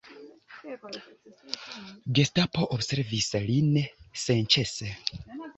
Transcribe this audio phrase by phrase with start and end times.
[2.19, 3.81] Gestapo observis lin
[4.27, 4.91] senĉese.